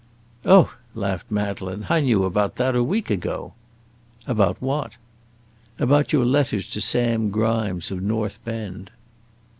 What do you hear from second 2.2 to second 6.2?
about that a week ago." "About what?" "About